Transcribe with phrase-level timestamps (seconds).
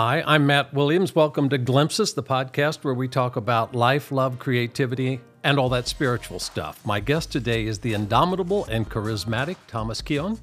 [0.00, 1.12] Hi, I'm Matt Williams.
[1.12, 5.88] Welcome to Glimpses, the podcast where we talk about life, love, creativity, and all that
[5.88, 6.86] spiritual stuff.
[6.86, 10.38] My guest today is the indomitable and charismatic Thomas Keown,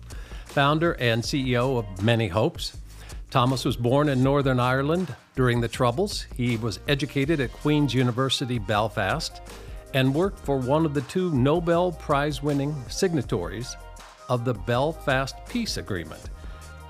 [0.48, 2.76] founder and CEO of Many Hopes.
[3.30, 6.24] Thomas was born in Northern Ireland during the Troubles.
[6.36, 9.42] He was educated at Queen's University Belfast
[9.94, 13.78] and worked for one of the two Nobel Prize winning signatories
[14.28, 16.30] of the Belfast Peace Agreement.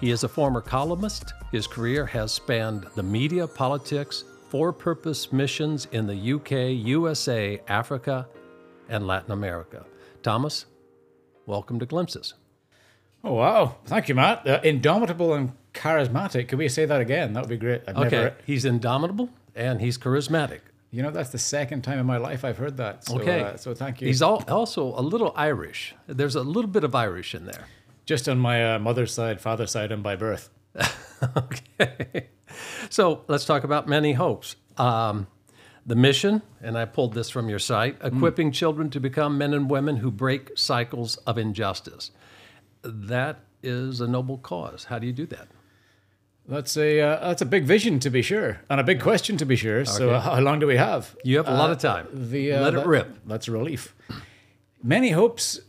[0.01, 1.33] He is a former columnist.
[1.51, 8.27] His career has spanned the media, politics, for purpose missions in the UK, USA, Africa,
[8.89, 9.85] and Latin America.
[10.21, 10.65] Thomas,
[11.45, 12.33] welcome to Glimpses.
[13.23, 13.77] Oh, wow.
[13.85, 14.45] Thank you, Matt.
[14.45, 16.49] Uh, indomitable and charismatic.
[16.49, 17.33] Could we say that again?
[17.33, 17.81] That would be great.
[17.87, 18.09] I've okay.
[18.09, 18.35] Never...
[18.45, 20.59] He's indomitable and he's charismatic.
[20.91, 23.05] You know, that's the second time in my life I've heard that.
[23.05, 23.41] So, okay.
[23.41, 24.07] Uh, so thank you.
[24.07, 25.95] He's also a little Irish.
[26.05, 27.65] There's a little bit of Irish in there.
[28.05, 30.49] Just on my uh, mother's side, father's side, and by birth.
[31.37, 32.27] okay.
[32.89, 34.55] So let's talk about Many Hopes.
[34.77, 35.27] Um,
[35.85, 38.53] the mission, and I pulled this from your site, equipping mm.
[38.53, 42.11] children to become men and women who break cycles of injustice
[42.85, 44.85] that is a noble cause.
[44.85, 45.47] How do you do that?
[46.47, 49.45] That's a uh, that's a big vision to be sure, and a big question to
[49.45, 49.79] be sure.
[49.79, 49.89] Okay.
[49.89, 51.15] So, uh, how long do we have?
[51.23, 52.07] You have a lot of uh, time.
[52.13, 53.17] The, uh, Let it rip.
[53.25, 53.95] That's a relief.
[54.83, 55.59] Many hopes.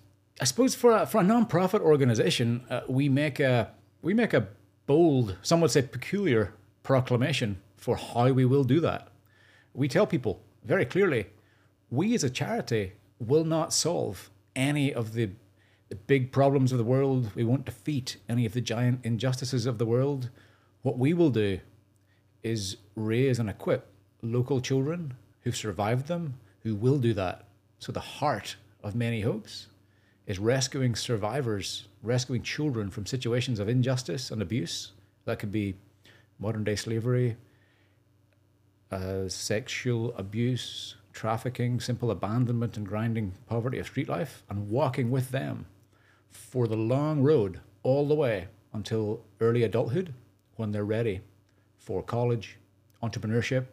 [0.41, 3.71] I suppose for a, for a non-profit organization, uh, we make a
[4.03, 4.49] we make a
[4.87, 9.09] bold, some would say peculiar proclamation for how we will do that.
[9.75, 11.27] We tell people very clearly,
[11.91, 15.31] we as a charity will not solve any of the
[15.89, 17.31] the big problems of the world.
[17.35, 20.31] We won't defeat any of the giant injustices of the world.
[20.83, 21.61] What we will do
[22.43, 23.87] is raise and equip
[24.21, 26.35] local children who've survived them,
[26.65, 27.47] who will do that.
[27.79, 29.69] So the heart of many hopes
[30.27, 34.93] is rescuing survivors, rescuing children from situations of injustice and abuse.
[35.25, 35.77] That could be
[36.39, 37.37] modern day slavery,
[38.91, 45.31] uh, sexual abuse, trafficking, simple abandonment and grinding poverty of street life, and walking with
[45.31, 45.67] them
[46.31, 50.13] for the long road all the way until early adulthood
[50.57, 51.21] when they're ready
[51.79, 52.59] for college,
[53.03, 53.67] entrepreneurship,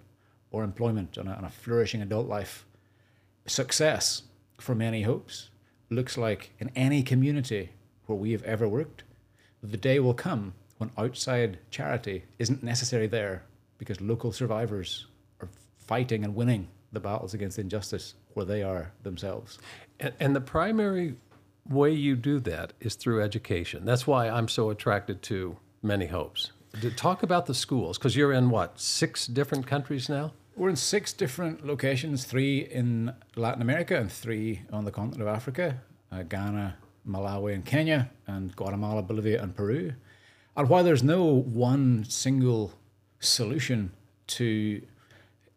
[0.52, 2.66] or employment and a, and a flourishing adult life.
[3.46, 4.24] Success
[4.60, 5.50] for many hopes
[5.90, 7.72] looks like in any community
[8.06, 9.04] where we have ever worked,
[9.62, 13.44] the day will come when outside charity isn't necessary there
[13.78, 15.08] because local survivors
[15.42, 19.60] are fighting and winning the battles against injustice where they are themselves.
[20.00, 21.16] And, and the primary
[21.68, 23.86] way you do that is through education.
[23.86, 26.52] That's why I'm so attracted to Many Hopes.
[26.96, 30.34] Talk about the schools, because you're in what, six different countries now?
[30.56, 35.28] We're in six different locations three in Latin America and three on the continent of
[35.28, 35.82] Africa
[36.12, 36.78] uh, Ghana,
[37.08, 39.94] Malawi, and Kenya, and Guatemala, Bolivia, and Peru.
[40.56, 42.74] And while there's no one single
[43.20, 43.94] solution
[44.28, 44.84] to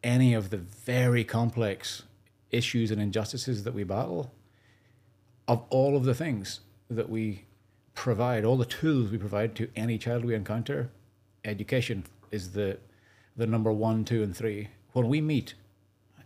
[0.02, 2.04] any of the very complex
[2.50, 4.32] issues and injustices that we battle,
[5.46, 7.44] of all of the things that we
[7.94, 10.90] provide, all the tools we provide to any child we encounter,
[11.44, 12.78] education is the
[13.36, 14.68] the number one, two, and three.
[14.96, 15.52] When we meet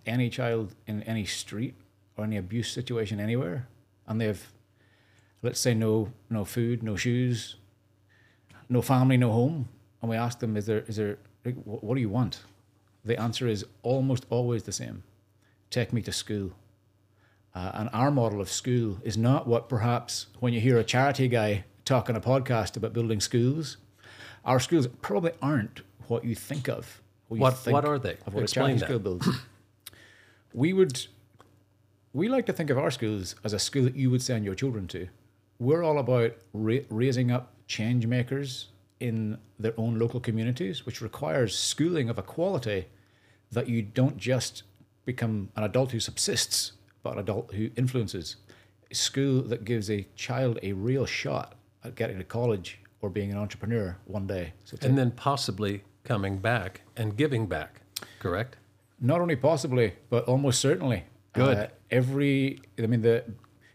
[0.07, 1.75] any child in any street
[2.17, 3.67] or any abuse situation anywhere,
[4.07, 4.53] and they have,
[5.43, 7.57] let's say, no no food, no shoes,
[8.69, 9.69] no family, no home,
[10.01, 11.19] and we ask them, is there is there
[11.65, 12.45] what do you want?
[13.05, 15.03] The answer is almost always the same:
[15.71, 16.53] take me to school.
[17.53, 21.27] Uh, and our model of school is not what perhaps when you hear a charity
[21.27, 23.79] guy talk on a podcast about building schools,
[24.45, 27.00] our schools probably aren't what you think of.
[27.39, 28.17] What, what, are they?
[28.27, 28.87] Of what Explain that.
[28.87, 29.29] school builds.
[30.53, 31.07] we would,
[32.13, 34.55] we like to think of our schools as a school that you would send your
[34.55, 35.09] children to.
[35.59, 38.69] We're all about ra- raising up change makers
[38.99, 42.87] in their own local communities, which requires schooling of a quality
[43.53, 44.65] that you don't just
[45.05, 48.37] become an adult who subsists but an adult who influences.
[48.91, 51.55] A school that gives a child a real shot
[51.85, 54.53] at getting to college or being an entrepreneur one day.
[54.65, 57.81] So and then possibly coming back and giving back,
[58.19, 58.57] correct?
[59.01, 61.05] Not only possibly, but almost certainly.
[61.33, 61.57] Good.
[61.57, 63.25] Uh, every, I mean, the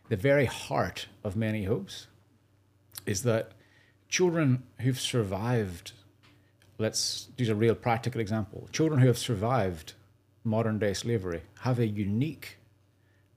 [0.09, 2.07] the very heart of many hopes
[3.05, 3.53] is that
[4.07, 5.93] children who've survived,
[6.77, 8.67] let's use a real practical example.
[8.71, 9.93] Children who have survived
[10.43, 12.57] modern day slavery have a unique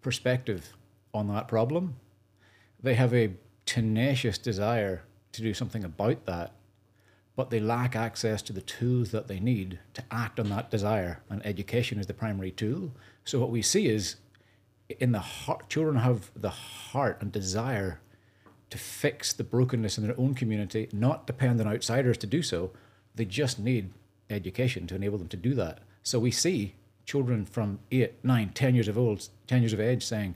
[0.02, 0.74] perspective
[1.14, 1.96] on that problem.
[2.82, 3.32] They have a
[3.64, 5.02] tenacious desire
[5.32, 6.52] to do something about that,
[7.38, 11.20] but they lack access to the tools that they need to act on that desire,
[11.30, 12.90] and education is the primary tool.
[13.24, 14.16] So what we see is
[14.98, 18.00] in the heart, children have the heart and desire
[18.70, 22.72] to fix the brokenness in their own community, not depend on outsiders to do so.
[23.14, 23.92] They just need
[24.28, 25.78] education to enable them to do that.
[26.02, 26.74] So we see
[27.04, 30.34] children from eight, nine, ten years of old, ten years of age saying,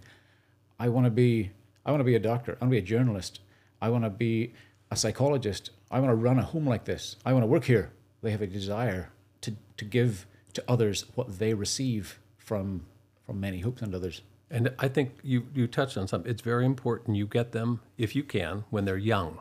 [0.78, 1.50] I want to be
[1.84, 3.40] I want to be a doctor, I want to be a journalist,
[3.80, 4.54] I want to be
[4.92, 7.90] a psychologist, I want to run a home like this, I want to work here.
[8.22, 9.10] They have a desire
[9.40, 12.86] to, to give to others what they receive from
[13.26, 14.22] from many hopes and others.
[14.50, 16.30] And I think you, you touched on something.
[16.30, 19.40] It's very important you get them, if you can, when they're young.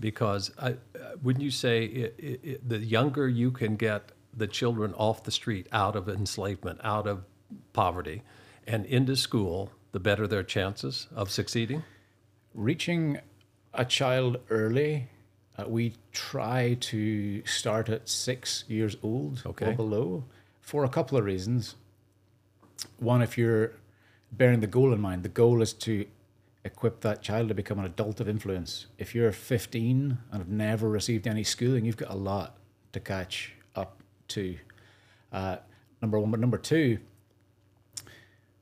[0.00, 0.76] Because I,
[1.22, 5.30] wouldn't you say it, it, it, the younger you can get the children off the
[5.30, 7.24] street, out of enslavement, out of
[7.72, 8.22] poverty,
[8.66, 11.82] and into school, the better their chances of succeeding?
[12.52, 13.20] Reaching
[13.78, 15.08] a child early,
[15.56, 19.70] uh, we try to start at six years old Okay.
[19.70, 20.24] or below
[20.60, 21.76] for a couple of reasons.
[22.98, 23.72] One, if you're
[24.32, 26.04] bearing the goal in mind, the goal is to
[26.64, 28.86] equip that child to become an adult of influence.
[28.98, 32.58] If you're 15 and have never received any schooling, you've got a lot
[32.92, 34.58] to catch up to.
[35.32, 35.56] Uh,
[36.02, 36.98] number one, but number two,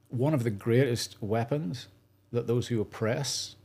[0.08, 1.88] one of the greatest weapons
[2.32, 3.56] that those who oppress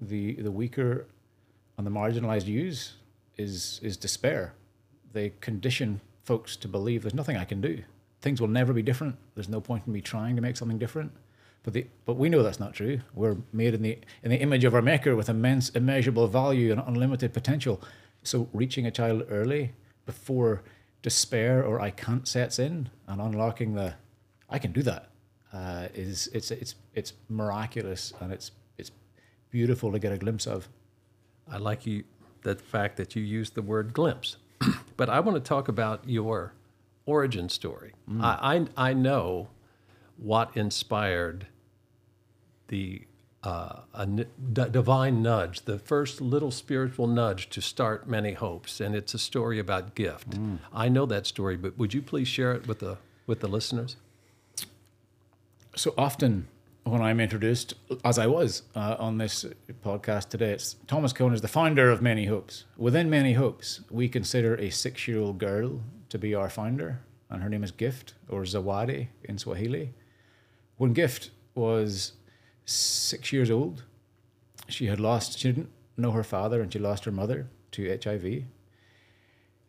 [0.00, 1.06] the the weaker
[1.76, 2.94] and the marginalized use
[3.36, 4.54] is is despair.
[5.12, 7.82] They condition folks to believe there's nothing I can do.
[8.20, 9.16] Things will never be different.
[9.34, 11.12] There's no point in me trying to make something different.
[11.62, 13.00] But the, but we know that's not true.
[13.14, 16.82] We're made in the in the image of our maker with immense immeasurable value and
[16.86, 17.82] unlimited potential.
[18.22, 19.72] So reaching a child early
[20.06, 20.62] before
[21.02, 23.94] despair or I can't sets in and unlocking the
[24.48, 25.10] I can do that
[25.52, 28.50] uh, is it's it's it's miraculous and it's
[29.50, 30.68] beautiful to get a glimpse of.
[31.50, 32.04] I like you
[32.42, 34.36] the fact that you used the word glimpse.
[34.96, 36.52] but I want to talk about your
[37.06, 37.92] origin story.
[38.20, 39.48] I, I I know
[40.16, 41.46] what inspired
[42.68, 43.02] the
[43.42, 48.80] uh, a n- d- divine nudge, the first little spiritual nudge to start many hopes,
[48.80, 50.34] and it's a story about gift.
[50.74, 53.96] I know that story, but would you please share it with the with the listeners?
[55.74, 56.48] So often
[56.84, 57.74] when I'm introduced,
[58.04, 59.44] as I was uh, on this
[59.84, 62.64] podcast today, it's Thomas Keown is the founder of Many Hopes.
[62.76, 67.62] Within Many Hopes, we consider a six-year-old girl to be our founder, and her name
[67.62, 69.92] is Gift or Zawadi in Swahili.
[70.78, 72.14] When Gift was
[72.64, 73.84] six years old,
[74.68, 75.38] she had lost.
[75.38, 78.44] She didn't know her father, and she lost her mother to HIV.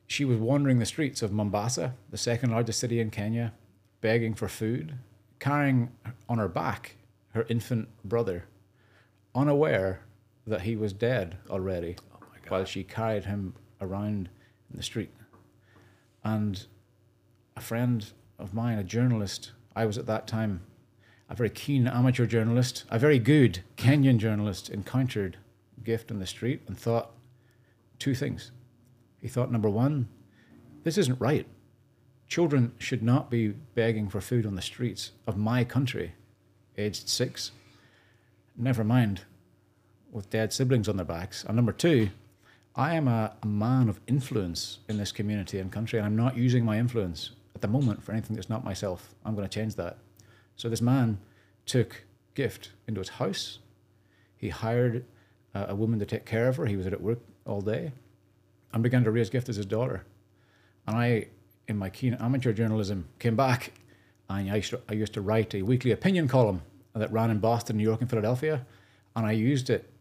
[0.07, 3.53] She was wandering the streets of Mombasa, the second largest city in Kenya,
[4.01, 4.95] begging for food,
[5.39, 5.91] carrying
[6.27, 6.95] on her back
[7.31, 8.45] her infant brother,
[9.33, 10.01] unaware
[10.45, 12.19] that he was dead already, oh
[12.49, 14.29] while she carried him around
[14.69, 15.11] in the street.
[16.23, 16.65] And
[17.55, 20.61] a friend of mine, a journalist, I was at that time
[21.29, 25.37] a very keen amateur journalist, a very good Kenyan journalist, encountered
[25.81, 27.11] Gift in the street and thought
[27.99, 28.51] two things.
[29.21, 30.09] He thought, number one,
[30.83, 31.47] this isn't right.
[32.27, 36.15] Children should not be begging for food on the streets of my country,
[36.81, 37.51] aged six.
[38.57, 39.21] Never mind
[40.11, 41.43] with dead siblings on their backs.
[41.43, 42.09] And number two,
[42.75, 46.37] I am a, a man of influence in this community and country, and I'm not
[46.37, 49.13] using my influence at the moment for anything that's not myself.
[49.25, 49.97] I'm going to change that.
[50.55, 51.17] So this man
[51.65, 53.59] took Gift into his house.
[54.37, 55.05] He hired
[55.53, 56.65] a, a woman to take care of her.
[56.65, 57.91] He was at work all day
[58.73, 60.05] and began to raise Gift as his daughter.
[60.87, 61.27] And I,
[61.67, 63.73] in my keen amateur journalism, came back
[64.29, 66.61] and I used, to, I used to write a weekly opinion column
[66.93, 68.65] that ran in Boston, New York, and Philadelphia.
[69.15, 69.91] And I used it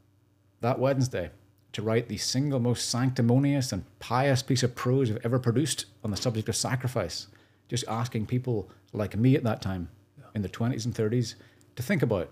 [0.61, 1.31] that Wednesday
[1.73, 6.11] to write the single most sanctimonious and pious piece of prose I've ever produced on
[6.11, 7.29] the subject of sacrifice.
[7.69, 9.89] Just asking people like me at that time,
[10.35, 11.35] in the 20s and 30s,
[11.77, 12.31] to think about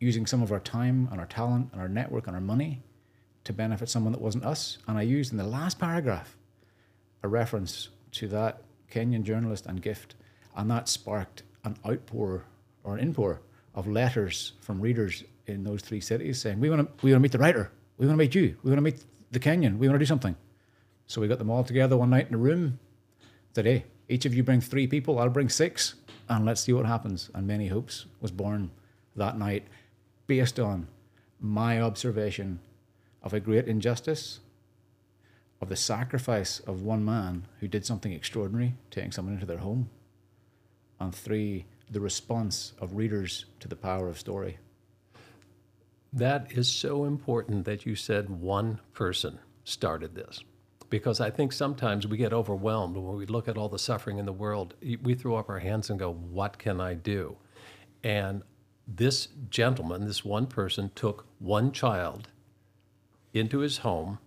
[0.00, 2.82] using some of our time and our talent and our network and our money
[3.44, 4.78] to benefit someone that wasn't us.
[4.86, 6.36] And I used in the last paragraph
[7.22, 10.14] a reference to that Kenyan journalist and gift,
[10.56, 12.44] and that sparked an outpour
[12.84, 13.40] or an inpour
[13.78, 17.26] of letters from readers in those three cities saying, "We want to, we want to
[17.26, 17.70] meet the writer.
[17.96, 18.56] We want to meet you.
[18.62, 19.78] We want to meet the Kenyan.
[19.78, 20.34] We want to do something."
[21.06, 22.80] So we got them all together one night in a room.
[23.54, 25.18] Today, each of you bring three people.
[25.18, 25.94] I'll bring six,
[26.28, 28.72] and let's see what happens." And Many Hopes was born
[29.14, 29.64] that night,
[30.26, 30.88] based on
[31.40, 32.58] my observation
[33.22, 34.40] of a great injustice
[35.60, 39.88] of the sacrifice of one man who did something extraordinary, taking someone into their home,
[41.00, 44.58] and three, the response of readers to the power of story.
[46.12, 50.42] That is so important that you said one person started this.
[50.90, 54.24] Because I think sometimes we get overwhelmed when we look at all the suffering in
[54.24, 54.74] the world.
[55.02, 57.36] We throw up our hands and go, What can I do?
[58.02, 58.42] And
[58.86, 62.28] this gentleman, this one person, took one child
[63.34, 64.18] into his home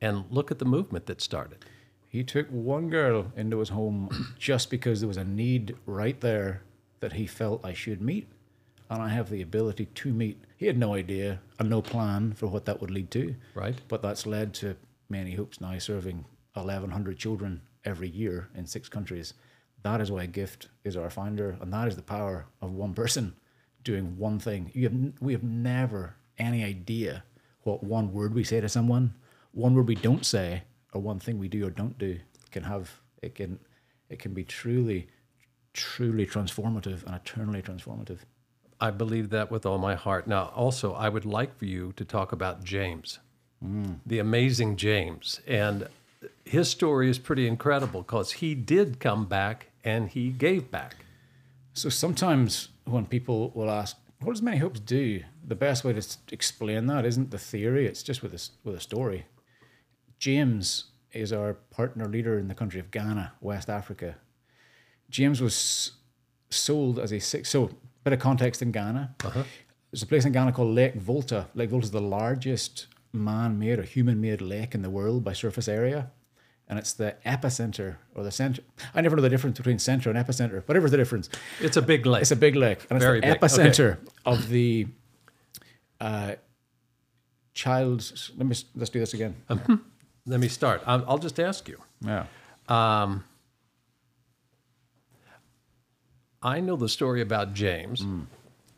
[0.00, 1.64] and look at the movement that started.
[2.08, 6.62] He took one girl into his home just because there was a need right there
[7.02, 8.28] that he felt I should meet,
[8.88, 10.42] and I have the ability to meet.
[10.56, 13.34] He had no idea and no plan for what that would lead to.
[13.54, 13.74] Right.
[13.88, 14.76] But that's led to
[15.08, 19.34] many hopes now serving 1,100 children every year in six countries.
[19.82, 23.34] That is why Gift is our founder, and that is the power of one person
[23.82, 24.70] doing one thing.
[24.72, 27.24] You have, we have never any idea
[27.64, 29.14] what one word we say to someone,
[29.50, 32.20] one word we don't say, or one thing we do or don't do
[32.52, 33.00] can have.
[33.22, 33.58] It can,
[34.08, 35.08] it can be truly,
[35.72, 38.18] truly transformative and eternally transformative.
[38.80, 40.26] I believe that with all my heart.
[40.26, 43.20] Now, also, I would like for you to talk about James,
[43.64, 44.00] mm.
[44.04, 45.40] the amazing James.
[45.46, 45.88] And
[46.44, 50.96] his story is pretty incredible because he did come back and he gave back.
[51.74, 56.06] So sometimes when people will ask, "What does Many Hopes do?" The best way to
[56.30, 59.26] explain that isn't the theory; it's just with a, with a story.
[60.18, 64.16] James is our partner leader in the country of Ghana, West Africa.
[65.12, 65.92] James was
[66.50, 67.48] sold as a six.
[67.50, 67.70] So,
[68.02, 69.14] bit of context in Ghana.
[69.90, 71.46] There's a place in Ghana called Lake Volta.
[71.54, 76.10] Lake Volta is the largest man-made or human-made lake in the world by surface area,
[76.66, 78.62] and it's the epicenter or the center.
[78.94, 80.62] I never know the difference between center and epicenter.
[80.66, 81.28] Whatever's the difference,
[81.60, 82.22] It's a big lake.
[82.22, 83.46] it's a big lake, and it's Very the big, okay.
[83.46, 84.86] epicenter of the
[86.00, 86.32] uh,
[87.54, 88.30] child's.
[88.38, 89.36] Let me let's do this again.
[90.24, 90.82] Let me start.
[90.86, 91.78] I'll, I'll just ask you.
[92.00, 92.24] yeah.
[92.68, 93.24] Um,
[96.42, 98.04] I know the story about James,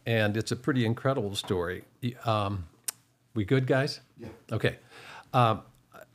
[0.06, 1.84] and it's a pretty incredible story.
[2.24, 2.66] Um,
[3.34, 4.00] we good, guys?
[4.18, 4.28] Yeah.
[4.52, 4.76] Okay.
[5.32, 5.62] Um,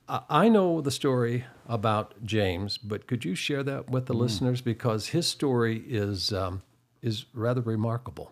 [0.07, 4.61] I, I know the story about James, but could you share that with the listeners
[4.61, 6.61] because his story is um,
[7.01, 8.31] is rather remarkable.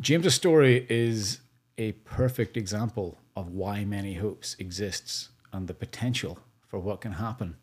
[0.00, 1.40] James's story is
[1.78, 7.56] a perfect example of why Many Hopes exists and the potential for what can happen.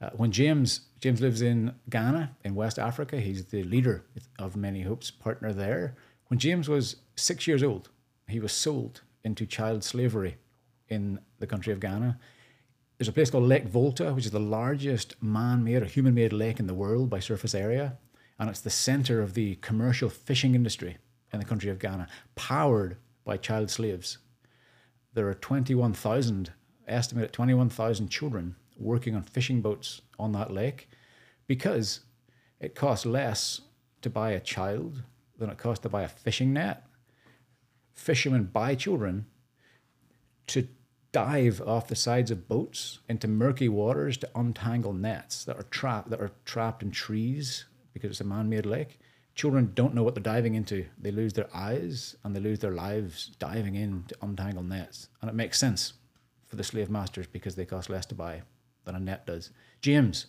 [0.00, 4.04] Uh, when James James lives in Ghana in West Africa, he's the leader
[4.38, 5.94] of Many Hopes, partner there.
[6.28, 7.90] When James was six years old,
[8.28, 10.36] he was sold into child slavery
[10.88, 12.18] in the country of Ghana.
[12.98, 16.66] There's a place called Lake Volta, which is the largest man-made or human-made lake in
[16.66, 17.98] the world by surface area,
[18.38, 20.96] and it's the center of the commercial fishing industry
[21.32, 24.18] in the country of Ghana, powered by child slaves.
[25.12, 26.52] There are 21,000,
[26.88, 30.88] estimated 21,000 children working on fishing boats on that lake
[31.46, 32.00] because
[32.60, 33.60] it costs less
[34.02, 35.02] to buy a child
[35.38, 36.86] than it costs to buy a fishing net.
[37.94, 39.26] Fishermen buy children
[40.46, 40.68] to
[41.12, 46.10] dive off the sides of boats into murky waters to untangle nets that are trapped
[46.10, 47.64] that are trapped in trees
[47.94, 48.98] because it's a man-made lake.
[49.34, 50.86] Children don't know what they're diving into.
[50.98, 55.08] They lose their eyes and they lose their lives diving in to untangle nets.
[55.20, 55.94] And it makes sense
[56.46, 58.42] for the slave masters because they cost less to buy
[58.86, 59.50] than a net does.
[59.82, 60.26] James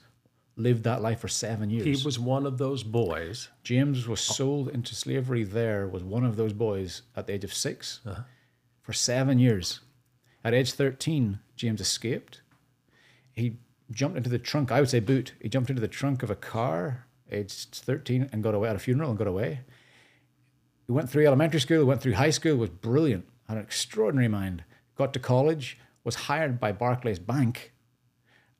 [0.57, 1.85] lived that life for seven years.
[1.85, 3.49] He was one of those boys.
[3.63, 7.53] James was sold into slavery there, was one of those boys at the age of
[7.53, 8.21] 6 uh-huh.
[8.81, 9.79] for seven years.
[10.43, 12.41] At age 13, James escaped.
[13.33, 13.57] He
[13.91, 15.33] jumped into the trunk, I would say boot.
[15.39, 18.79] He jumped into the trunk of a car, aged 13, and got away at a
[18.79, 19.61] funeral and got away.
[20.87, 24.63] He went through elementary school, went through high school, was brilliant, had an extraordinary mind.
[24.95, 27.73] Got to college, was hired by Barclays Bank,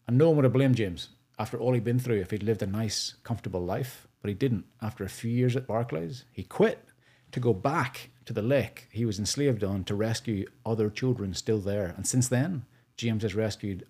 [0.08, 1.10] and no one would have blamed James
[1.40, 4.08] after all he'd been through if he'd lived a nice, comfortable life.
[4.22, 4.66] But he didn't.
[4.82, 6.84] After a few years at Barclays, he quit
[7.32, 11.60] to go back to the lake he was enslaved on to rescue other children still
[11.60, 11.94] there.
[11.96, 12.66] And since then,
[12.98, 13.86] James has rescued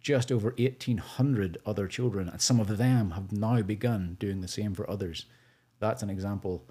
[0.00, 4.74] just over 1,800 other children, and some of them have now begun doing the same
[4.74, 5.26] for others.
[5.78, 6.64] That's an example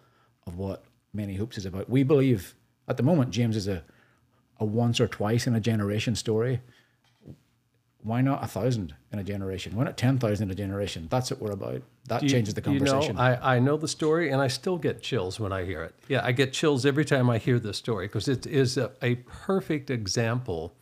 [0.47, 1.89] of what Many Hopes is about.
[1.89, 2.55] We believe
[2.87, 3.83] at the moment James is a,
[4.59, 6.61] a once or twice in a generation story
[8.01, 9.75] why not a thousand in a generation?
[9.75, 11.07] Why not ten thousand in a generation?
[11.09, 11.81] That's what we're about.
[12.07, 13.01] That You- changes the conversation.
[13.01, 15.83] You know, I, I know the story and I still get chills when I hear
[15.83, 15.95] it.
[16.07, 19.15] Yeah, I get chills every time I hear this story because it is a, a
[19.15, 20.73] perfect example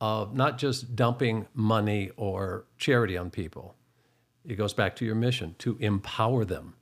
[0.00, 3.74] of not just dumping money or charity on people.
[4.44, 6.74] It goes back to your mission to empower them,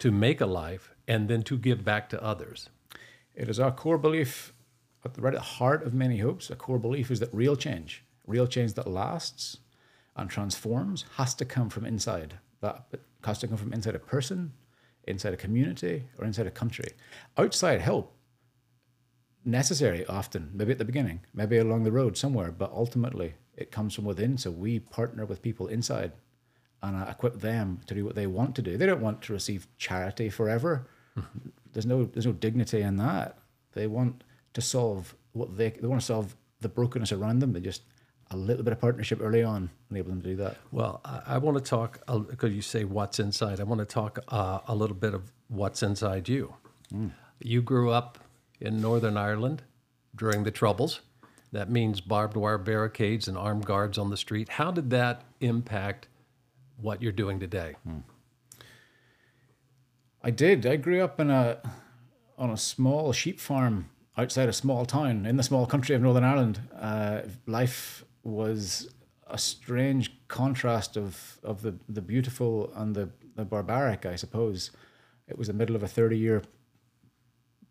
[0.00, 2.70] to make a life, and then to give back to others.
[3.34, 4.52] it is our core belief,
[5.04, 6.50] at the right at the heart of many hopes.
[6.50, 9.58] A core belief is that real change, real change that lasts
[10.16, 12.38] and transforms, has to come from inside.
[12.60, 12.86] That
[13.24, 14.52] has to come from inside a person,
[15.04, 16.90] inside a community, or inside a country.
[17.36, 18.14] Outside help
[19.44, 23.94] necessary often, maybe at the beginning, maybe along the road somewhere, but ultimately it comes
[23.94, 24.36] from within.
[24.36, 26.12] So we partner with people inside
[26.82, 28.76] and uh, equip them to do what they want to do.
[28.76, 30.88] They don't want to receive charity forever.
[31.72, 33.38] there's no there's no dignity in that.
[33.72, 34.22] They want
[34.54, 37.52] to solve what they they want to solve the brokenness around them.
[37.52, 37.82] They just
[38.30, 40.56] a little bit of partnership early on enable them to do that.
[40.70, 43.60] Well, I, I want to talk because you say what's inside.
[43.60, 46.54] I want to talk uh, a little bit of what's inside you.
[46.92, 47.12] Mm.
[47.40, 48.18] You grew up
[48.60, 49.62] in Northern Ireland
[50.14, 51.00] during the Troubles.
[51.52, 54.50] That means barbed wire barricades and armed guards on the street.
[54.50, 56.08] How did that impact
[56.76, 57.76] what you're doing today?
[57.88, 58.02] Mm.
[60.22, 60.66] I did.
[60.66, 61.58] I grew up in a
[62.36, 66.24] on a small sheep farm outside a small town in the small country of Northern
[66.24, 66.60] Ireland.
[66.78, 68.88] Uh, life was
[69.26, 74.70] a strange contrast of, of the, the beautiful and the, the barbaric, I suppose.
[75.26, 76.42] It was the middle of a 30 year,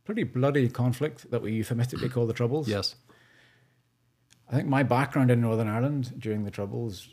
[0.06, 2.68] pretty bloody conflict that we euphemistically call the Troubles.
[2.68, 2.96] Yes.
[4.50, 7.10] I think my background in Northern Ireland during the Troubles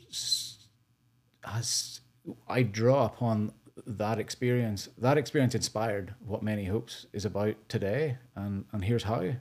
[1.42, 2.00] has,
[2.46, 3.52] I draw upon
[3.86, 4.88] that experience.
[4.98, 8.18] That experience inspired what Many Hopes is about today.
[8.36, 9.32] And, and here's how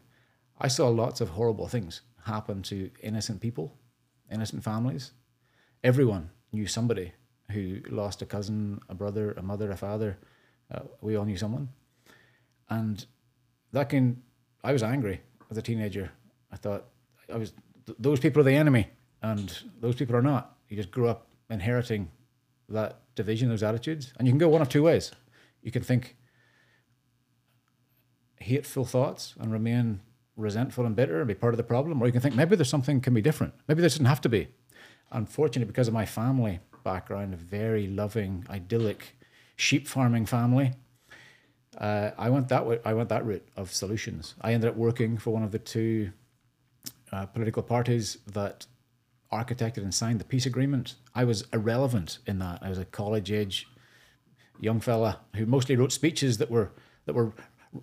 [0.59, 3.77] I saw lots of horrible things happen to innocent people
[4.33, 5.11] innocent families.
[5.83, 7.13] Everyone knew somebody
[7.51, 10.17] who lost a cousin, a brother, a mother, a father.
[10.73, 11.69] Uh, we all knew someone.
[12.69, 13.05] And
[13.71, 14.21] that can,
[14.63, 15.21] I was angry
[15.51, 16.11] as a teenager.
[16.51, 16.85] I thought,
[17.31, 17.53] I was,
[17.85, 18.87] th- those people are the enemy
[19.21, 20.57] and those people are not.
[20.69, 22.09] You just grew up inheriting
[22.69, 24.13] that division, those attitudes.
[24.17, 25.11] And you can go one of two ways.
[25.61, 26.15] You can think
[28.37, 30.01] hateful thoughts and remain
[30.35, 32.69] resentful and bitter and be part of the problem, or you can think maybe there's
[32.69, 33.53] something can be different.
[33.67, 34.47] Maybe there doesn't have to be.
[35.11, 39.15] Unfortunately, because of my family background, a very loving, idyllic
[39.55, 40.73] sheep farming family,
[41.77, 42.79] uh, I went that way.
[42.85, 44.35] I went that route of solutions.
[44.41, 46.11] I ended up working for one of the two
[47.11, 48.65] uh, political parties that
[49.31, 50.95] architected and signed the peace agreement.
[51.15, 52.59] I was irrelevant in that.
[52.61, 53.67] I was a college age
[54.59, 56.71] young fella who mostly wrote speeches that were
[57.05, 57.33] that were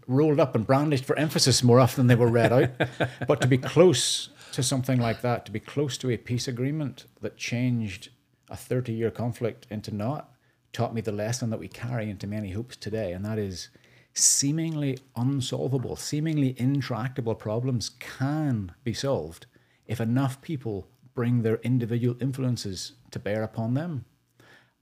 [0.07, 2.71] rolled up and brandished for emphasis more often than they were read out.
[3.27, 7.07] but to be close to something like that, to be close to a peace agreement
[7.21, 8.11] that changed
[8.49, 10.33] a 30 year conflict into not,
[10.73, 13.69] taught me the lesson that we carry into many hopes today, and that is
[14.13, 19.47] seemingly unsolvable, seemingly intractable problems can be solved
[19.87, 24.05] if enough people bring their individual influences to bear upon them.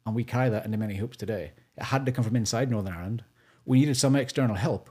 [0.07, 1.53] And we carry that into many hopes today.
[1.77, 3.25] It had to come from inside Northern Ireland.
[3.65, 4.91] We needed some external help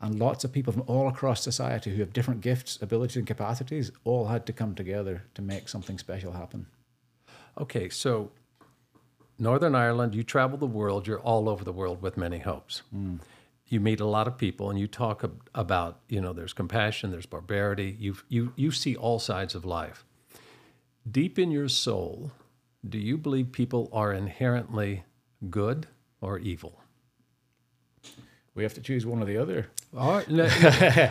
[0.00, 3.90] and lots of people from all across society who have different gifts, abilities, and capacities
[4.04, 6.66] all had to come together to make something special happen.
[7.58, 8.30] Okay, so
[9.38, 12.82] Northern Ireland, you travel the world, you're all over the world with many hopes.
[12.94, 13.20] Mm.
[13.68, 17.26] You meet a lot of people and you talk about, you know, there's compassion, there's
[17.26, 20.04] barbarity, you, you, you see all sides of life.
[21.10, 22.32] Deep in your soul,
[22.86, 25.04] do you believe people are inherently
[25.50, 25.86] good
[26.20, 26.80] or evil?
[28.56, 29.68] we have to choose one or the other.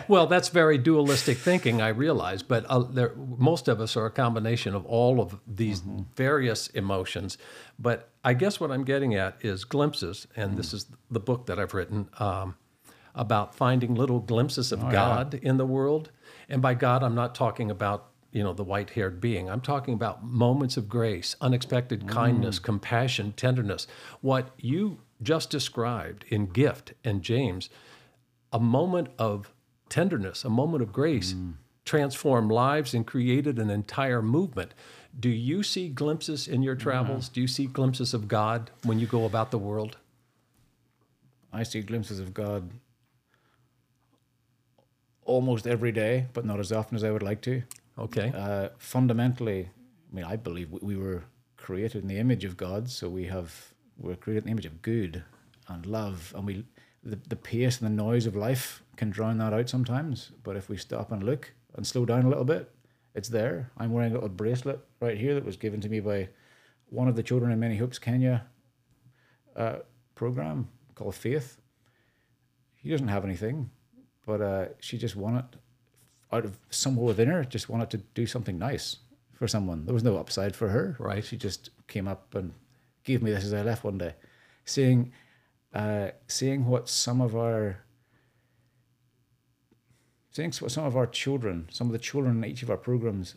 [0.08, 4.10] well, that's very dualistic thinking, I realize, but uh, there, most of us are a
[4.10, 6.02] combination of all of these mm-hmm.
[6.14, 7.36] various emotions.
[7.78, 10.56] But I guess what I'm getting at is glimpses, and mm.
[10.56, 12.54] this is the book that I've written um,
[13.14, 15.50] about finding little glimpses of oh, God yeah.
[15.50, 16.12] in the world.
[16.48, 19.50] And by God, I'm not talking about you know the white-haired being.
[19.50, 22.08] I'm talking about moments of grace, unexpected mm.
[22.08, 23.86] kindness, compassion, tenderness.
[24.20, 27.70] What you just described in Gift and James,
[28.56, 29.52] a moment of
[29.90, 31.52] tenderness, a moment of grace, mm.
[31.84, 34.72] transformed lives and created an entire movement.
[35.20, 37.28] Do you see glimpses in your travels?
[37.28, 39.98] Do you see glimpses of God when you go about the world?
[41.52, 42.70] I see glimpses of God
[45.26, 47.62] almost every day, but not as often as I would like to.
[47.98, 48.32] Okay.
[48.34, 49.68] Uh, fundamentally,
[50.10, 51.24] I mean, I believe we were
[51.58, 54.80] created in the image of God, so we have we're created in the image of
[54.80, 55.24] good
[55.68, 56.64] and love, and we
[57.06, 60.32] the, the pace and the noise of life can drown that out sometimes.
[60.42, 62.70] But if we stop and look and slow down a little bit,
[63.14, 63.70] it's there.
[63.78, 66.28] I'm wearing a little bracelet right here that was given to me by
[66.90, 68.46] one of the children in Many Hopes Kenya
[69.54, 69.76] uh,
[70.14, 71.58] program called Faith.
[72.74, 73.70] He doesn't have anything,
[74.26, 75.44] but uh, she just wanted
[76.32, 78.98] out of somewhere within her, just wanted to do something nice
[79.32, 79.84] for someone.
[79.84, 80.96] There was no upside for her.
[80.98, 81.24] Right.
[81.24, 82.52] She just came up and
[83.04, 84.14] gave me this as I left one day,
[84.64, 85.12] seeing,
[85.76, 87.84] uh, seeing what some of our,
[90.30, 93.34] seeing what some of our children, some of the children in each of our programs,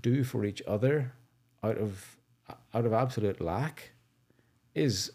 [0.00, 1.12] do for each other,
[1.64, 2.16] out of
[2.72, 3.90] out of absolute lack,
[4.76, 5.10] is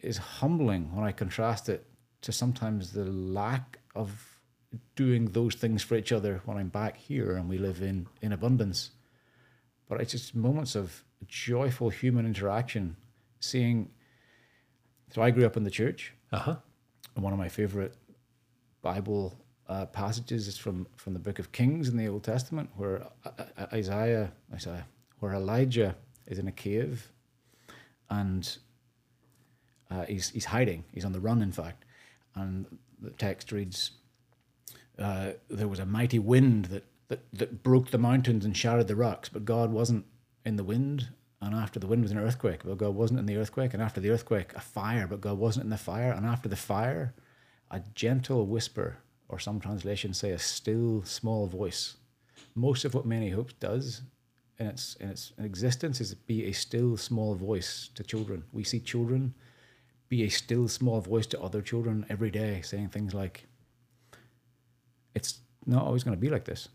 [0.00, 1.84] is humbling when I contrast it
[2.22, 4.40] to sometimes the lack of
[4.96, 8.32] doing those things for each other when I'm back here and we live in in
[8.32, 8.92] abundance.
[9.90, 12.96] But it's just moments of joyful human interaction
[13.40, 13.90] seeing.
[15.10, 16.12] So I grew up in the church.
[16.32, 16.56] Uh-huh.
[17.14, 17.94] And one of my favorite
[18.82, 19.36] Bible
[19.68, 23.30] uh, passages is from from the book of Kings in the Old Testament, where uh,
[23.38, 24.86] uh, Isaiah, Isaiah,
[25.18, 27.10] where Elijah is in a cave
[28.10, 28.58] and
[29.90, 30.84] uh, he's, he's hiding.
[30.92, 31.84] He's on the run, in fact.
[32.34, 32.66] And
[33.00, 33.92] the text reads
[34.98, 38.96] uh, There was a mighty wind that, that, that broke the mountains and shattered the
[38.96, 40.04] rocks, but God wasn't
[40.44, 41.08] in the wind.
[41.40, 43.72] And after the wind was an earthquake, but God wasn't in the earthquake.
[43.72, 46.10] And after the earthquake, a fire, but God wasn't in the fire.
[46.10, 47.14] And after the fire,
[47.70, 48.98] a gentle whisper,
[49.28, 51.96] or some translations say a still small voice.
[52.54, 54.02] Most of what Many Hopes does
[54.58, 58.44] in its in its existence is be a still small voice to children.
[58.52, 59.34] We see children
[60.08, 63.46] be a still small voice to other children every day, saying things like,
[65.14, 66.68] "It's not always going to be like this.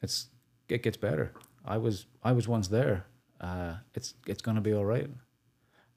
[0.00, 0.28] It's
[0.68, 1.32] it gets better.
[1.64, 3.06] I was I was once there.
[3.40, 5.08] Uh, it's it's going to be all right."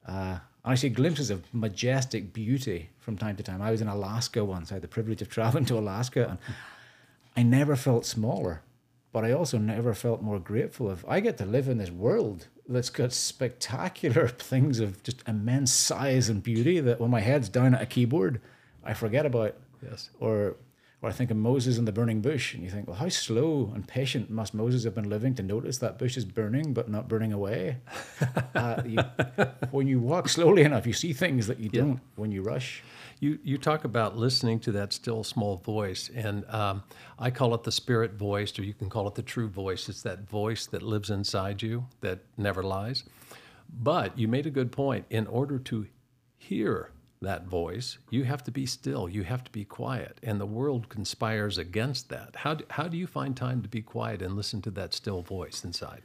[0.06, 3.60] Uh, I see glimpses of majestic beauty from time to time.
[3.60, 4.70] I was in Alaska once.
[4.70, 6.38] I had the privilege of traveling to Alaska, and
[7.36, 8.62] I never felt smaller,
[9.12, 11.04] but I also never felt more grateful of.
[11.06, 16.28] I get to live in this world that's got spectacular things of just immense size
[16.28, 18.40] and beauty that when my head's down at a keyboard,
[18.82, 19.56] I forget about.
[19.82, 20.08] Yes.
[20.18, 20.56] Or
[21.04, 23.70] or I think of Moses in the burning bush, and you think, well, how slow
[23.74, 27.08] and patient must Moses have been living to notice that bush is burning but not
[27.08, 27.76] burning away?
[28.54, 29.00] uh, you,
[29.70, 31.82] when you walk slowly enough, you see things that you Yeah.
[31.82, 32.82] don't when you rush.
[33.20, 36.82] You, you talk about listening to that still small voice, and um,
[37.18, 39.90] I call it the spirit voice, or you can call it the true voice.
[39.90, 43.04] It's that voice that lives inside you that never lies.
[43.68, 45.04] But you made a good point.
[45.10, 45.86] In order to
[46.38, 46.92] hear
[47.24, 50.88] that voice, you have to be still, you have to be quiet, and the world
[50.88, 52.36] conspires against that.
[52.36, 55.22] How do, how do you find time to be quiet and listen to that still
[55.22, 56.02] voice inside?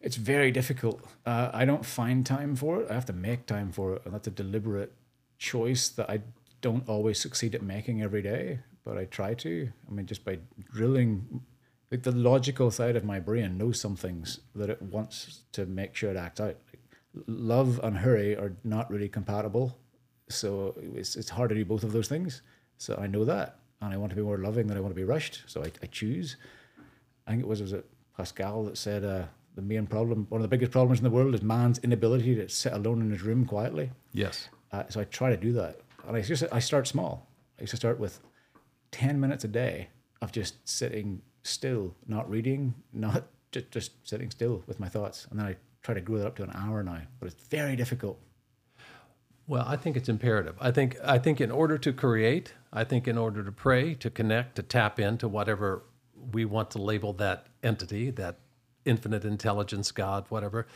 [0.00, 1.02] It's very difficult.
[1.26, 2.90] Uh, I don't find time for it.
[2.90, 4.92] I have to make time for it, and that's a deliberate
[5.38, 6.20] choice that I
[6.60, 9.70] don't always succeed at making every day, but I try to.
[9.88, 10.38] I mean, just by
[10.72, 11.42] drilling,
[11.90, 15.94] like the logical side of my brain knows some things that it wants to make
[15.94, 16.56] sure it acts out.
[16.72, 16.80] Like,
[17.26, 19.76] love and hurry are not really compatible,
[20.32, 22.42] so it's it's hard to do both of those things.
[22.78, 25.00] So I know that, and I want to be more loving than I want to
[25.00, 25.42] be rushed.
[25.46, 26.36] So I, I choose.
[27.26, 30.42] I think it was was it Pascal that said uh, the main problem, one of
[30.42, 33.44] the biggest problems in the world, is man's inability to sit alone in his room
[33.44, 33.90] quietly.
[34.12, 34.48] Yes.
[34.72, 37.26] Uh, so I try to do that, and I just I start small.
[37.58, 38.20] I used to start with
[38.90, 39.88] ten minutes a day
[40.22, 45.38] of just sitting still, not reading, not just just sitting still with my thoughts, and
[45.38, 47.02] then I try to grow that up to an hour now.
[47.18, 48.20] But it's very difficult.
[49.50, 50.54] Well, I think it's imperative.
[50.60, 54.08] I think I think in order to create, I think in order to pray, to
[54.08, 55.82] connect, to tap into whatever
[56.30, 58.36] we want to label that entity, that
[58.84, 60.68] infinite intelligence, God, whatever,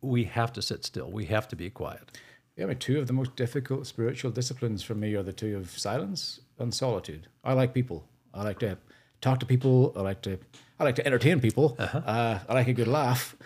[0.00, 1.12] we have to sit still.
[1.12, 2.18] We have to be quiet.
[2.56, 5.56] Yeah, I mean, two of the most difficult spiritual disciplines for me are the two
[5.56, 7.28] of silence and solitude.
[7.44, 8.08] I like people.
[8.34, 8.78] I like to
[9.20, 9.92] talk to people.
[9.94, 10.40] I like to
[10.80, 11.76] I like to entertain people.
[11.78, 13.36] uh I like a good laugh,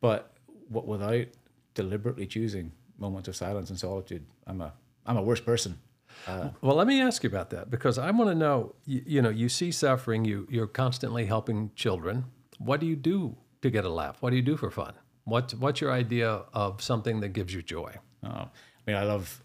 [0.00, 0.30] but
[0.68, 1.26] what without
[1.74, 4.72] deliberately choosing moments of silence and solitude, I'm a
[5.06, 5.78] I'm a worse person.
[6.26, 8.74] Uh, well, let me ask you about that because I want to know.
[8.84, 10.24] You, you know, you see suffering.
[10.24, 12.24] You you're constantly helping children.
[12.58, 14.16] What do you do to get a laugh?
[14.20, 14.94] What do you do for fun?
[15.24, 17.94] What what's your idea of something that gives you joy?
[18.24, 18.50] Oh, I
[18.86, 19.42] mean, I love.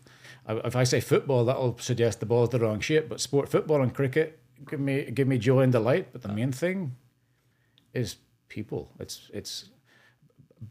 [0.47, 3.07] If I say football, that'll suggest the ball's the wrong shape.
[3.07, 4.39] But sport, football, and cricket
[4.69, 6.09] give me give me joy and delight.
[6.11, 6.33] But the uh.
[6.33, 6.95] main thing
[7.93, 8.17] is
[8.49, 8.91] people.
[8.99, 9.69] It's it's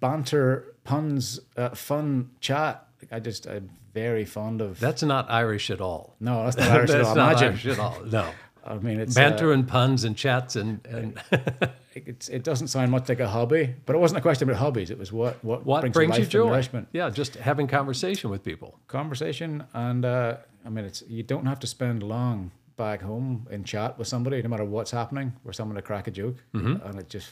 [0.01, 2.87] banter, puns, uh, fun chat.
[3.11, 4.79] I just I'm very fond of.
[4.81, 6.17] That's not Irish at all.
[6.21, 7.15] no, that's not Irish at all.
[7.15, 7.49] not Imagine.
[7.49, 8.01] Irish at all.
[8.05, 8.31] No.
[8.65, 11.21] I mean, it's banter uh, and puns and chats and, and
[11.95, 14.91] it's, it doesn't sound much like a hobby, but it wasn't a question about hobbies.
[14.91, 16.47] It was what what, what brings, brings, you and joy?
[16.47, 16.89] nourishment.
[16.93, 18.79] Yeah, just having conversation with people.
[18.87, 23.65] conversation and uh, I mean it's you don't have to spend long back home in
[23.65, 27.09] chat with somebody no matter what's happening for someone to crack a joke and it
[27.09, 27.31] just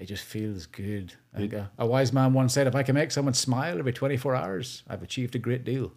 [0.00, 1.12] it just feels good.
[1.34, 3.92] I think a, a wise man once said, "If I can make someone smile every
[3.92, 5.92] 24 hours, I've achieved a great deal."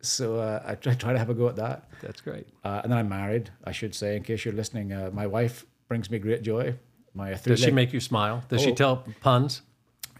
[0.00, 1.88] So uh, I try, try to have a go at that.
[2.02, 2.46] That's great.
[2.64, 4.92] Uh, and then I'm married, I should say, in case you're listening.
[4.92, 6.74] Uh, my wife brings me great joy.
[7.14, 8.44] My Does she make you smile?
[8.48, 8.74] Does she Oh.
[8.74, 9.62] tell puns?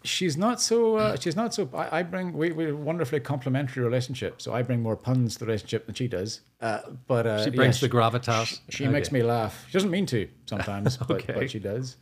[0.04, 0.96] She's not so.
[0.96, 1.68] Uh, she's not so.
[1.74, 4.40] I, I bring we we wonderfully complementary relationship.
[4.40, 6.40] So I bring more puns to the relationship than she does.
[6.60, 8.60] Uh, but uh, She brings yeah, the gravitas.
[8.70, 9.64] She, she makes me laugh.
[9.68, 11.34] She doesn't mean to sometimes, but, Okay.
[11.34, 11.96] but she does.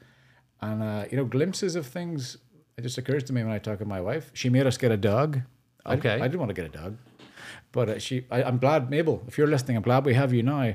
[0.60, 2.38] And uh, you know, glimpses of things.
[2.76, 4.30] It just occurs to me when I talk to my wife.
[4.34, 5.40] She made us get a dog.
[5.86, 6.14] Okay.
[6.14, 6.96] I didn't want to get a dog,
[7.72, 8.26] but uh, she.
[8.30, 9.22] I, I'm glad, Mabel.
[9.28, 10.74] If you're listening, I'm glad we have you now.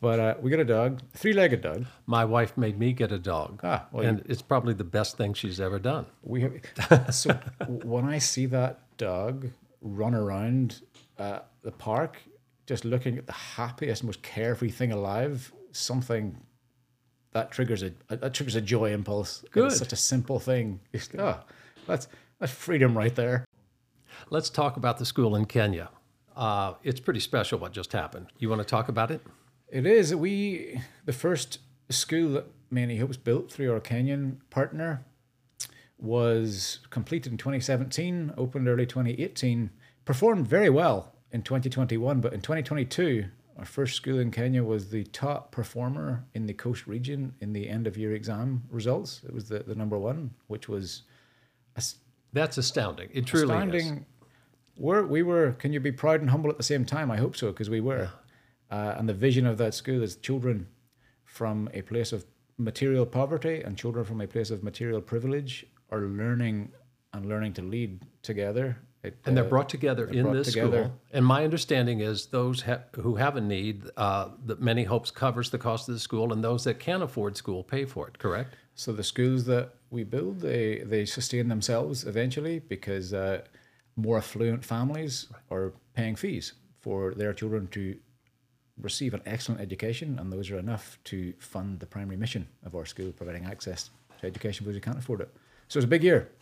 [0.00, 1.86] But uh, we got a dog, three-legged dog.
[2.06, 5.32] My wife made me get a dog, Ah, well, and it's probably the best thing
[5.34, 6.06] she's ever done.
[6.22, 10.82] We have so when I see that dog run around
[11.18, 12.18] uh, the park,
[12.66, 16.36] just looking at the happiest, most carefree thing alive, something
[17.34, 19.44] that triggers a that triggers a joy impulse.
[19.50, 19.66] Good.
[19.66, 20.80] It's such a simple thing.
[21.18, 21.40] Oh,
[21.86, 22.08] that's
[22.40, 23.44] that's freedom right there.
[24.30, 25.90] Let's talk about the school in Kenya.
[26.34, 28.28] Uh, it's pretty special what just happened.
[28.38, 29.20] You want to talk about it?
[29.68, 30.14] It is.
[30.14, 31.58] We the first
[31.90, 35.04] school that Many Hopes built through our Kenyan partner
[35.98, 39.70] was completed in 2017, opened early 2018,
[40.04, 43.26] performed very well in 2021, but in 2022,
[43.58, 47.68] our first school in Kenya was the top performer in the coast region in the
[47.68, 49.20] end of year exam results.
[49.26, 51.02] It was the, the number one, which was
[51.76, 51.96] as-
[52.32, 53.10] That's astounding.
[53.12, 53.50] It truly is.
[53.50, 54.06] astounding.
[54.76, 57.10] We're, we were, can you be proud and humble at the same time?
[57.10, 58.10] I hope so, because we were.
[58.70, 60.66] Uh, and the vision of that school is children
[61.24, 62.24] from a place of
[62.58, 66.72] material poverty and children from a place of material privilege are learning
[67.12, 68.78] and learning to lead together.
[69.04, 70.84] It, And they're uh, brought together in brought this together.
[70.84, 71.00] school.
[71.12, 75.50] And my understanding is those ha- who have a need, uh, that Many Hopes covers
[75.50, 78.18] the cost of the school, and those that can't afford school pay for it.
[78.18, 78.56] Correct?
[78.74, 83.42] So the schools that we build, they they sustain themselves eventually because uh,
[83.96, 87.96] more affluent families are paying fees for their children to
[88.80, 92.86] receive an excellent education, and those are enough to fund the primary mission of our
[92.86, 93.90] school, providing access
[94.20, 95.30] to education for those who can't afford it.
[95.68, 96.32] So it's a big year.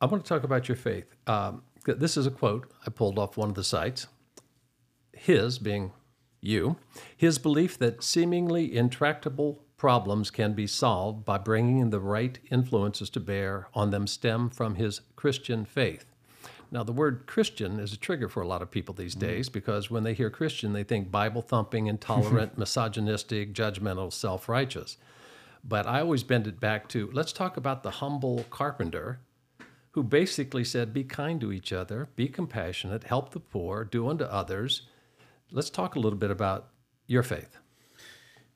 [0.00, 1.14] I want to talk about your faith.
[1.26, 4.06] Um, this is a quote I pulled off one of the sites.
[5.12, 5.92] His, being
[6.40, 6.76] you,
[7.16, 13.20] his belief that seemingly intractable problems can be solved by bringing the right influences to
[13.20, 16.04] bear on them stem from his Christian faith.
[16.70, 19.28] Now, the word Christian is a trigger for a lot of people these mm-hmm.
[19.28, 24.96] days because when they hear Christian, they think Bible thumping, intolerant, misogynistic, judgmental, self righteous.
[25.62, 29.20] But I always bend it back to let's talk about the humble carpenter
[29.92, 34.24] who basically said, Be kind to each other, be compassionate, help the poor, do unto
[34.24, 34.82] others.
[35.50, 36.68] Let's talk a little bit about
[37.06, 37.56] your faith.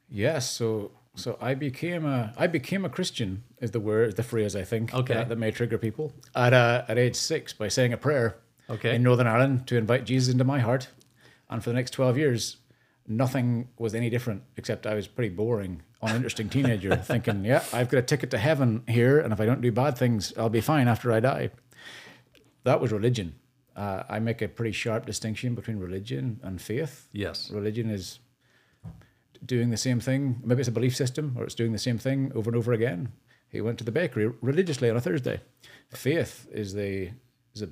[0.09, 4.55] Yes, so so I became a I became a Christian is the word the phrase
[4.55, 5.15] I think Okay.
[5.15, 8.37] that, that may trigger people at uh, at age six by saying a prayer
[8.69, 8.95] Okay.
[8.95, 10.89] in Northern Ireland to invite Jesus into my heart,
[11.49, 12.57] and for the next twelve years,
[13.07, 17.99] nothing was any different except I was pretty boring, uninteresting teenager thinking, yeah, I've got
[17.99, 20.89] a ticket to heaven here, and if I don't do bad things, I'll be fine
[20.89, 21.51] after I die.
[22.65, 23.35] That was religion.
[23.75, 27.09] Uh, I make a pretty sharp distinction between religion and faith.
[27.13, 27.51] Yes.
[27.51, 28.21] Religion is
[29.45, 30.41] doing the same thing.
[30.45, 33.13] Maybe it's a belief system or it's doing the same thing over and over again.
[33.49, 35.41] He went to the bakery religiously on a Thursday.
[35.91, 37.11] Faith is the
[37.55, 37.69] is a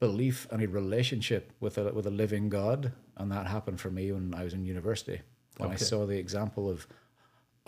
[0.00, 4.12] belief and a relationship with a with a living God, and that happened for me
[4.12, 5.20] when I was in university.
[5.56, 6.86] When I saw the example of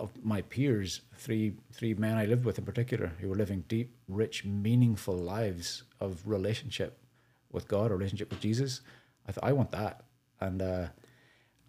[0.00, 3.94] of my peers, three three men I lived with in particular, who were living deep,
[4.08, 6.98] rich, meaningful lives of relationship
[7.52, 8.80] with God, relationship with Jesus.
[9.28, 10.04] I thought I want that,
[10.40, 10.86] and uh,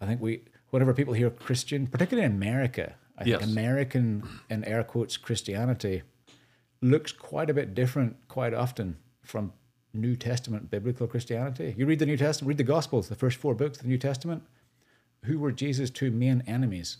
[0.00, 3.40] I think we, whenever people hear Christian, particularly in America, I Yes.
[3.40, 6.02] think American, in air quotes, Christianity
[6.80, 9.52] looks quite a bit different quite often from
[9.94, 11.74] New Testament biblical Christianity.
[11.76, 13.98] You read the New Testament, read the Gospels, the first four books of the New
[13.98, 14.42] Testament.
[15.26, 16.96] Who were Jesus' two main enemies?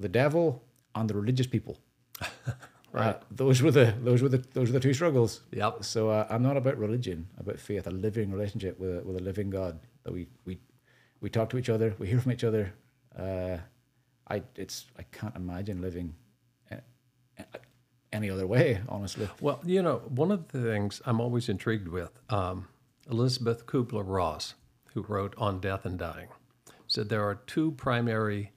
[0.00, 0.62] The devil
[0.94, 1.78] and the religious people.
[2.92, 3.14] Right.
[3.14, 5.42] Uh, those were the those were the those were the two struggles.
[5.52, 5.84] Yep.
[5.84, 9.20] So uh, I'm not about religion, about faith, a living relationship with a, with a
[9.22, 10.58] living God that we we
[11.20, 12.72] we talk to each other, we hear from each other.
[13.16, 13.58] Uh,
[14.28, 16.16] I it's I can't imagine living
[16.72, 16.82] a-
[17.38, 17.44] a-
[18.12, 19.28] any other way, honestly.
[19.40, 22.66] Well, you know, one of the things I'm always intrigued with, um,
[23.08, 24.54] Elizabeth Kubler Ross,
[24.94, 26.26] who wrote On Death and Dying,
[26.88, 28.50] said there are two primary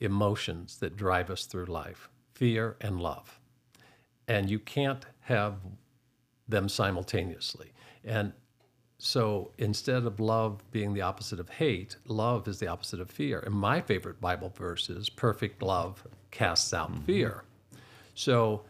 [0.00, 3.38] emotions that drive us through life fear and love.
[4.26, 5.56] And you can't have
[6.48, 7.72] them simultaneously.
[8.02, 8.32] And
[8.98, 13.40] so instead of love being the opposite of hate, love is the opposite of fear.
[13.40, 17.04] And my favorite Bible verse is perfect love casts out mm-hmm.
[17.04, 17.44] fear.
[18.14, 18.62] So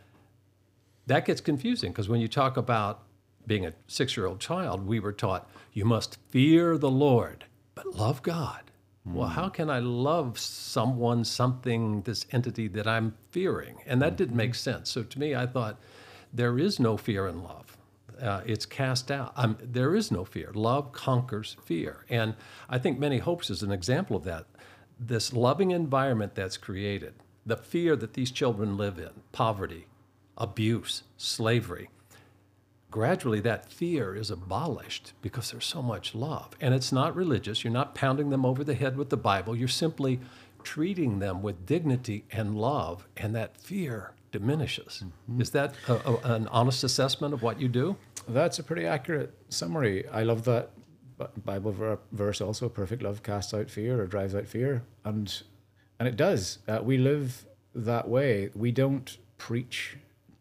[1.07, 3.03] that gets confusing because when you talk about
[3.47, 7.87] being a six year old child, we were taught you must fear the Lord, but
[7.87, 8.70] love God.
[9.07, 13.79] Well, how can I love someone, something, this entity that I'm fearing?
[13.87, 14.91] And that didn't make sense.
[14.91, 15.81] So to me, I thought
[16.33, 17.77] there is no fear in love.
[18.21, 19.33] Uh, it's cast out.
[19.37, 20.51] Um, there is no fear.
[20.53, 22.05] Love conquers fear.
[22.11, 22.35] And
[22.69, 24.47] I think Many Hopes is an example of that.
[24.99, 27.15] This loving environment that's created,
[27.47, 29.87] the fear that these children live in, poverty,
[30.37, 31.89] abuse, slavery,
[32.91, 36.51] gradually that fear is abolished because there's so much love.
[36.61, 37.63] And it's not religious.
[37.65, 39.55] You're not pounding them over the head with the Bible.
[39.57, 40.21] You're simply
[40.63, 45.03] treating them with dignity and love, and that fear diminishes.
[45.39, 47.97] Is that a, a- an honest assessment of what you do?
[48.29, 50.07] That's a pretty accurate summary.
[50.09, 50.71] I love that
[51.45, 52.69] Bible verse also.
[52.69, 55.43] Perfect love casts out fear or drives out fear, and
[55.99, 56.59] and it does.
[56.69, 58.51] Uh, we live that way.
[58.55, 59.97] We don't preach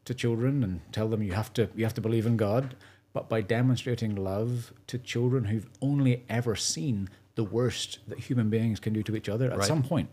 [0.10, 2.76] to children and tell them you have to you have to believe in God,
[3.13, 8.80] but by demonstrating love to children who've only ever seen the worst that human beings
[8.80, 9.67] can do to each other, at Right.
[9.67, 10.10] some point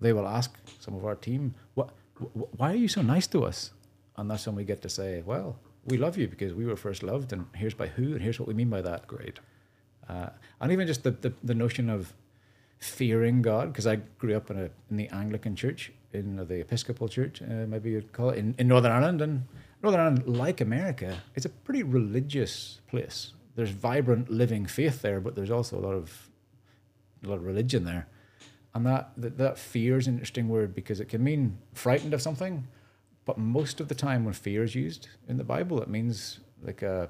[0.00, 0.48] they will ask
[0.80, 1.88] some of our team, "What?
[2.18, 3.58] wh- Why are you so nice to us?"
[4.16, 5.48] And that's when we get to say, "Well,
[5.90, 8.48] we love you because we were first loved, and here's by who, and here's what
[8.48, 9.40] we mean by that." Great.
[10.08, 12.14] Uh, and even just the, the, the notion of
[12.78, 17.08] fearing God, because I grew up in a in the Anglican Church, in the Episcopal
[17.08, 19.44] Church, uh, maybe you'd call it, in, in Northern Ireland, and
[19.82, 23.32] Northern Ireland, like America, it's a pretty religious place.
[23.56, 26.28] There's vibrant living faith there, but there's also a lot of
[27.24, 28.08] a lot of religion there,
[28.74, 32.22] and that that, that fear is an interesting word because it can mean frightened of
[32.22, 32.66] something,
[33.24, 36.82] but most of the time when fear is used in the Bible, it means like
[36.82, 37.08] a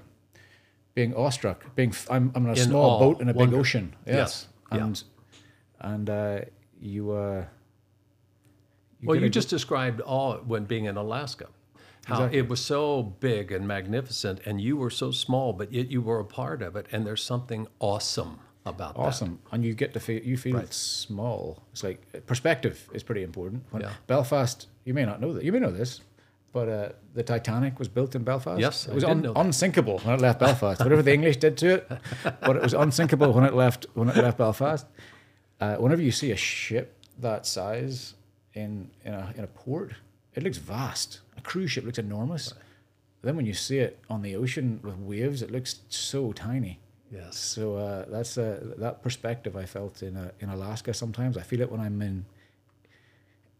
[0.94, 3.94] being awestruck, being I'm, I'm in a In small boat in a big ocean.
[4.06, 4.84] Yes, Yes, yeah.
[4.84, 5.04] and
[5.80, 6.40] and uh,
[6.80, 7.12] you.
[7.12, 7.44] Uh,
[9.02, 11.46] well, you just described all when being in Alaska.
[12.06, 12.38] How Exactly.
[12.40, 16.18] it was so big and magnificent, and you were so small, but yet you were
[16.18, 16.86] a part of it.
[16.90, 19.00] And there's something awesome about that.
[19.02, 20.72] awesome, and you get to feel you feel Right.
[20.72, 21.62] small.
[21.72, 23.64] It's like perspective is pretty important.
[23.70, 23.92] When Yeah.
[24.08, 25.44] Belfast, you may not know that.
[25.44, 26.00] You may know this,
[26.52, 28.60] but uh, the Titanic was built in Belfast.
[28.60, 29.32] Yes, it I was un- that.
[29.38, 30.80] unsinkable when it left Belfast.
[30.80, 31.88] Whatever the English did to it,
[32.40, 34.86] but it was unsinkable when it left when it left Belfast.
[35.60, 38.14] Uh, whenever you see a ship that size
[38.54, 39.94] in in a in a port,
[40.34, 41.20] it looks vast.
[41.36, 42.54] A cruise ship looks enormous.
[43.22, 46.80] Then when you see it on the ocean with waves, it looks so tiny.
[47.10, 47.38] Yes.
[47.38, 50.94] So uh, that's uh, that perspective I felt in uh, in Alaska.
[50.94, 52.24] Sometimes I feel it when I'm in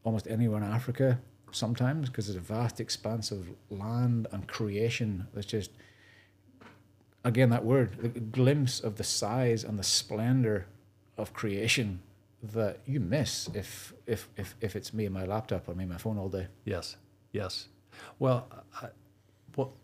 [0.04, 1.20] almost anywhere in Africa.
[1.52, 5.70] Sometimes because it's a vast expanse of land and creation that's just
[7.24, 10.66] again that word, the glimpse of the size and the splendor
[11.18, 12.00] of creation
[12.42, 15.92] that you miss if if if if it's me and my laptop or me and
[15.92, 16.48] my phone all day.
[16.64, 16.96] Yes,
[17.32, 17.68] yes.
[18.18, 18.48] Well,
[18.80, 18.88] I,
[19.56, 19.74] well,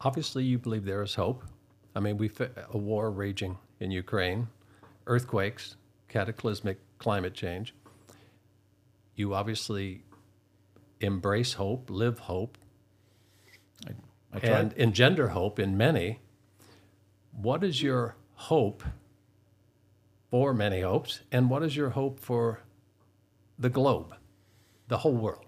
[0.00, 1.44] obviously you believe there is hope.
[1.94, 4.48] I mean, we've a war raging in Ukraine,
[5.06, 5.76] earthquakes,
[6.08, 7.74] cataclysmic climate change.
[9.14, 10.02] You obviously
[11.00, 12.56] embrace hope, live hope,
[13.86, 13.92] I,
[14.32, 16.20] I and engender hope in many.
[17.32, 18.82] What is your hope
[20.30, 22.60] for Many Hopes, and what is your hope for
[23.58, 24.14] the globe,
[24.88, 25.44] the whole world?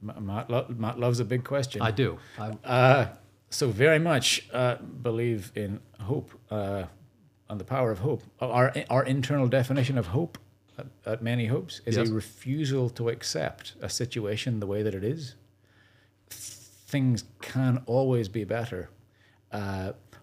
[0.00, 1.82] Ma- Matt, lo- Matt loves a big question.
[1.82, 2.18] I do.
[2.38, 3.06] I, Uh,
[3.50, 6.84] so very much uh, believe in hope uh,
[7.48, 8.22] and the power of hope.
[8.40, 10.38] Our our internal definition of hope
[10.78, 12.08] at, at Many Hopes is Yes.
[12.10, 15.36] a refusal to accept a situation the way that it is.
[16.30, 18.90] Things can always be better.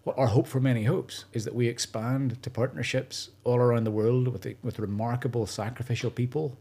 [0.04, 3.92] What our hope for Many Hopes is that we expand to partnerships all around the
[3.92, 6.58] world with the, with remarkable sacrificial people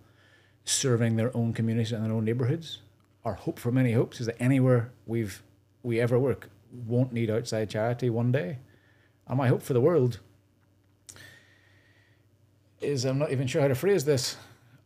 [0.64, 2.78] serving their own communities and their own neighborhoods.
[3.24, 5.42] Our hope for Many Hopes is that anywhere we've
[5.82, 6.50] we ever work
[6.86, 8.58] won't need outside charity one day.
[9.26, 10.20] And my hope for the world
[12.80, 14.36] is I'm not even sure how to phrase this.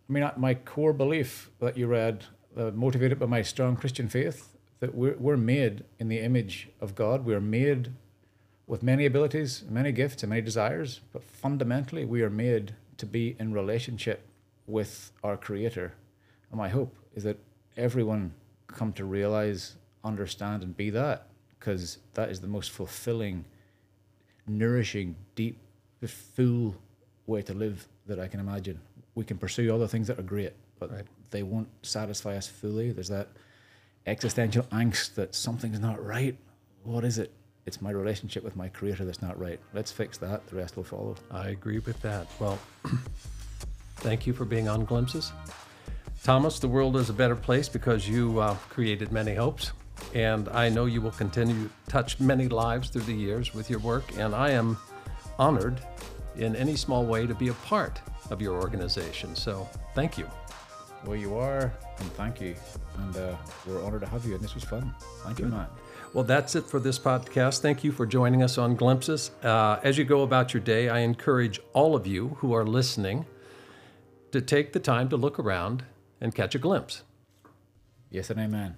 [0.08, 2.24] I mean, my core belief that you read,
[2.56, 6.94] uh, motivated by my strong Christian faith, that we're, we're made in the image of
[6.94, 7.26] God.
[7.26, 7.92] We're made
[8.66, 13.36] with many abilities, many gifts, and many desires, but fundamentally, we are made to be
[13.38, 14.22] in relationship
[14.66, 15.92] with our Creator.
[16.50, 17.38] And my hope is that
[17.76, 18.32] everyone
[18.66, 21.26] come to realize, understand, and be that,
[21.58, 23.44] because that is the most fulfilling,
[24.46, 25.58] nourishing, deep,
[26.06, 26.76] full
[27.26, 28.78] way to live that I can imagine.
[29.16, 31.06] We can pursue other things that are great, but Right.
[31.30, 32.92] they won't satisfy us fully.
[32.92, 33.28] There's that
[34.06, 36.36] existential angst that something's not right.
[36.84, 37.32] What is it?
[37.66, 39.58] It's my relationship with my creator that's not right.
[39.74, 40.46] Let's fix that.
[40.46, 41.16] The rest will follow.
[41.32, 42.28] I agree with that.
[42.38, 42.58] Well,
[43.96, 45.32] thank you for being on Glimpses.
[46.22, 49.72] Thomas, the world is a better place because you uh, created Many Hopes.
[50.14, 53.80] And I know you will continue to touch many lives through the years with your
[53.80, 54.16] work.
[54.16, 54.78] And I am
[55.38, 55.80] honored
[56.36, 58.00] in any small way to be a part
[58.30, 59.34] of your organization.
[59.34, 60.28] So thank you.
[61.04, 62.54] Well, you are, and thank you.
[62.98, 63.36] And uh,
[63.66, 64.34] we're honored to have you.
[64.34, 64.94] And this was fun.
[65.24, 65.70] Thank you, Matt.
[66.16, 67.60] Well, that's it for this podcast.
[67.60, 69.32] Thank you for joining us on Glimpses.
[69.42, 73.26] Uh, as you go about your day, I encourage all of you who are listening
[74.32, 75.84] to take the time to look around
[76.18, 77.02] and catch a glimpse.
[78.08, 78.76] Yes and amen.